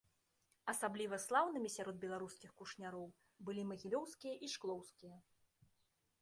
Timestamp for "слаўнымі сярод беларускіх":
1.25-2.55